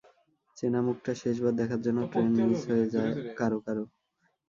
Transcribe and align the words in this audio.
চেনা 0.57 0.79
মুখটা 0.87 1.11
শেষবার 1.21 1.53
দেখার 1.59 1.79
জন্য 1.85 1.99
ট্রেন 2.11 2.27
মিস 2.41 2.61
হয়ে 2.69 2.87
যায় 2.93 3.11
কারও 3.39 3.59
কারও। 3.65 3.85